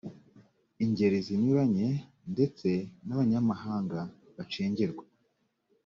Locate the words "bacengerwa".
4.35-5.05